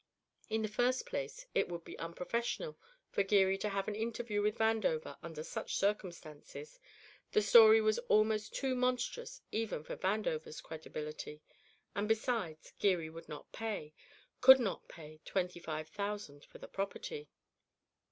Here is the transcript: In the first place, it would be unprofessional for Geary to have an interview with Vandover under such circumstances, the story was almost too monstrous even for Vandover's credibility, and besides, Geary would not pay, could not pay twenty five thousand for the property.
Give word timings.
In 0.49 0.63
the 0.63 0.67
first 0.67 1.05
place, 1.05 1.45
it 1.53 1.69
would 1.69 1.83
be 1.83 1.95
unprofessional 1.99 2.75
for 3.11 3.21
Geary 3.21 3.55
to 3.59 3.69
have 3.69 3.87
an 3.87 3.93
interview 3.93 4.41
with 4.41 4.57
Vandover 4.57 5.15
under 5.21 5.43
such 5.43 5.75
circumstances, 5.75 6.79
the 7.33 7.41
story 7.43 7.79
was 7.81 7.99
almost 8.09 8.55
too 8.55 8.73
monstrous 8.73 9.41
even 9.51 9.83
for 9.83 9.95
Vandover's 9.95 10.59
credibility, 10.59 11.43
and 11.95 12.07
besides, 12.07 12.73
Geary 12.79 13.11
would 13.11 13.29
not 13.29 13.51
pay, 13.51 13.93
could 14.39 14.59
not 14.59 14.87
pay 14.87 15.21
twenty 15.23 15.59
five 15.59 15.87
thousand 15.87 16.45
for 16.45 16.57
the 16.57 16.67
property. 16.67 17.29